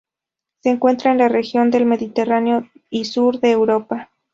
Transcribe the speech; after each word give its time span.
Se 0.63 0.69
encuentra 0.71 1.11
en 1.11 1.19
la 1.19 1.27
región 1.27 1.69
del 1.69 1.85
Mediterráneo 1.85 2.67
y 2.89 3.05
sur 3.05 3.39
de 3.39 3.51
Europa. 3.51 4.09